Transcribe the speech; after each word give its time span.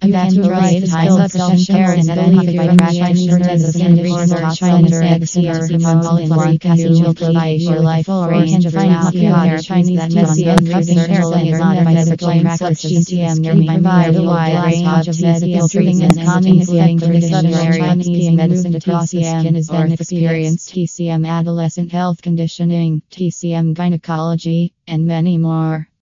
Evaluate 0.00 0.88
ties 0.88 1.34
of 1.34 1.58
shares 1.58 2.06
and 2.06 2.18
then 2.18 2.36
by 2.36 2.92
Chinese 2.92 3.36
medicine 3.36 3.96
research 4.00 4.58
center 4.58 5.02
XCR 5.02 5.68
Himal 5.68 6.28
Flori 6.28 6.60
Casual 6.60 7.32
Life 7.32 7.60
your 7.60 7.80
life 7.80 8.06
for 8.06 8.28
range 8.30 8.64
of 8.64 8.72
Chinese 8.72 9.66
Chinese 9.66 10.14
medicine 10.14 10.64
research 10.64 11.08
and 11.10 11.58
not 11.58 11.84
by 11.84 12.04
the 12.04 12.16
claim 12.16 12.48
such 12.56 12.82
GTM 12.82 13.40
nearby 13.40 13.78
by 13.80 14.10
the 14.12 14.22
wide 14.22 14.64
range 14.66 15.08
of 15.08 15.20
medical 15.20 15.68
treatments 15.68 16.16
calming 16.16 16.60
including 16.60 17.20
the 17.20 17.78
Chinese 17.80 18.30
medicine 18.30 18.74
TCM 18.74 19.56
is 19.56 19.66
then 19.66 19.90
experienced 19.90 20.72
TCM 20.72 21.26
adolescent 21.28 21.90
health 21.90 22.22
conditioning 22.22 23.02
TCM 23.10 23.74
gynecology 23.74 24.74
and 24.86 25.06
many 25.06 25.38
more. 25.38 25.87